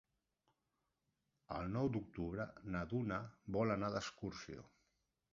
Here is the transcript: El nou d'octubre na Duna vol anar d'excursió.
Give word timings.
El 1.57 1.67
nou 1.73 1.89
d'octubre 1.97 2.47
na 2.75 2.81
Duna 2.93 3.19
vol 3.57 3.75
anar 3.75 3.91
d'excursió. 3.97 4.65